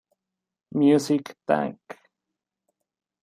Music 0.71 1.37
Tank. 1.45 1.77